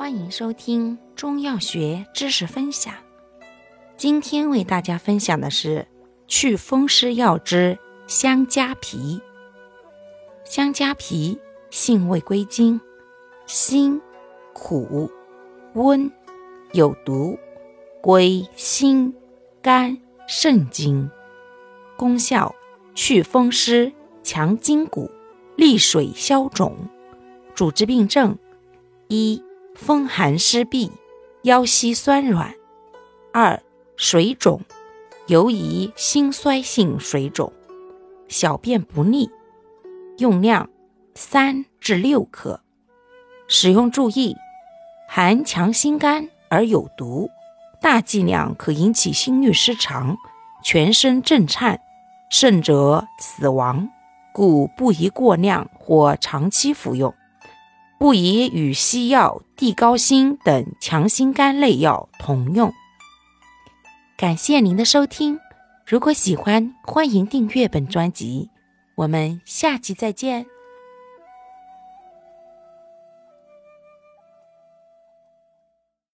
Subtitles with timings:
[0.00, 2.94] 欢迎收听中药学知识分享。
[3.98, 5.86] 今天为大家分享的是
[6.26, 9.20] 祛风湿药之香加皮。
[10.42, 12.80] 香加皮性味归经：
[13.44, 14.00] 辛、
[14.54, 15.10] 苦、
[15.74, 16.10] 温，
[16.72, 17.38] 有毒，
[18.00, 19.14] 归心、
[19.60, 21.10] 肝、肾经。
[21.98, 22.54] 功效：
[22.94, 23.92] 祛风湿，
[24.22, 25.10] 强筋骨，
[25.56, 26.74] 利水消肿。
[27.54, 28.38] 主治病症：
[29.08, 29.42] 一、
[29.74, 30.90] 风寒湿痹，
[31.42, 32.52] 腰膝酸软；
[33.32, 33.62] 二、
[33.96, 34.60] 水肿，
[35.26, 37.52] 尤宜心衰性水肿，
[38.28, 39.30] 小便不利。
[40.18, 40.68] 用量
[41.14, 42.60] 三至六克。
[43.48, 44.36] 使用注意：
[45.08, 47.30] 含强心肝而有毒，
[47.80, 50.16] 大剂量可引起心律失常、
[50.62, 51.80] 全身震颤，
[52.30, 53.88] 甚者死亡，
[54.34, 57.14] 故不宜过量或长期服用。
[58.00, 62.72] 不宜与西药、地高辛等强心肝类药同用。
[64.16, 65.38] 感谢您的收听，
[65.84, 68.48] 如果喜欢，欢迎订阅本专辑。
[68.94, 70.46] 我们下期再见。